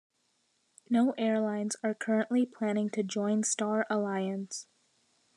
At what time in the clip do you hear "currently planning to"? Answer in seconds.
1.93-3.03